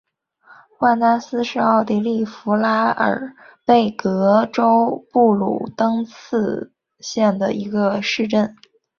[0.79, 8.55] 万丹斯是奥地利福拉尔贝格州布卢登茨县的一个市镇。